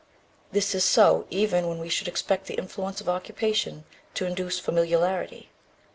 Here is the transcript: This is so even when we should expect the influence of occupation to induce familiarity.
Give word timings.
This 0.51 0.73
is 0.73 0.83
so 0.83 1.27
even 1.29 1.67
when 1.67 1.77
we 1.77 1.87
should 1.87 2.07
expect 2.07 2.47
the 2.47 2.55
influence 2.55 3.01
of 3.01 3.07
occupation 3.07 3.83
to 4.15 4.25
induce 4.25 4.57
familiarity. 4.57 5.49